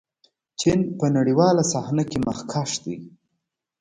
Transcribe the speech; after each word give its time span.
چین 0.59 0.79
په 0.97 1.05
نړیواله 1.17 1.63
صحنه 1.71 2.03
کې 2.09 2.17
مخکښ 2.27 2.71
دی. 2.83 2.95